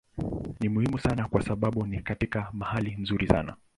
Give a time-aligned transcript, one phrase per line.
[0.59, 3.55] Ni muhimu sana kwa sababu ni katika mahali nzuri sana.